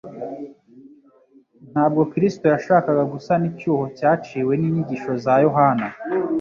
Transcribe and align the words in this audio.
Ntabwo 1.71 2.01
Kristo 2.11 2.45
yashakaga 2.53 3.03
gusana 3.13 3.43
icyuho 3.51 3.83
cyaciwe 3.97 4.53
n'inyigisho 4.57 5.11
za 5.23 5.33
Yohana. 5.45 5.87